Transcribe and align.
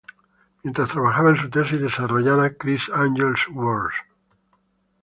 Mientras 0.63 0.89
trabajaba 0.89 1.29
en 1.29 1.37
su 1.37 1.47
tesis, 1.51 1.79
desarrollada 1.79 2.57
Chri´s 2.57 2.89
Angel 2.91 3.35
Wars. 3.53 3.93